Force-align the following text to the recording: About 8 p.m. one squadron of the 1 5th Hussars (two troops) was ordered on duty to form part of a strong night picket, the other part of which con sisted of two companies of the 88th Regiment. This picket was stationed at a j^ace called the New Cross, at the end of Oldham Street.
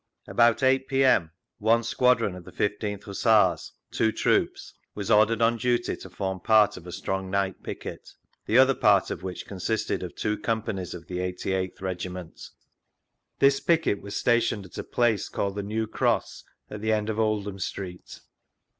About 0.27 0.63
8 0.63 0.87
p.m. 0.87 1.29
one 1.59 1.83
squadron 1.83 2.33
of 2.33 2.43
the 2.43 2.49
1 2.51 2.57
5th 2.57 3.03
Hussars 3.03 3.73
(two 3.91 4.11
troops) 4.11 4.73
was 4.95 5.11
ordered 5.11 5.43
on 5.43 5.57
duty 5.57 5.95
to 5.97 6.09
form 6.09 6.39
part 6.39 6.75
of 6.75 6.87
a 6.87 6.91
strong 6.91 7.29
night 7.29 7.61
picket, 7.61 8.09
the 8.47 8.57
other 8.57 8.73
part 8.73 9.11
of 9.11 9.21
which 9.21 9.45
con 9.45 9.59
sisted 9.59 10.01
of 10.01 10.15
two 10.15 10.39
companies 10.39 10.95
of 10.95 11.05
the 11.05 11.19
88th 11.19 11.81
Regiment. 11.83 12.41
This 13.37 13.59
picket 13.59 14.01
was 14.01 14.15
stationed 14.15 14.65
at 14.65 14.79
a 14.79 14.83
j^ace 14.83 15.31
called 15.31 15.53
the 15.55 15.61
New 15.61 15.85
Cross, 15.85 16.45
at 16.67 16.81
the 16.81 16.91
end 16.91 17.07
of 17.11 17.19
Oldham 17.19 17.59
Street. 17.59 18.21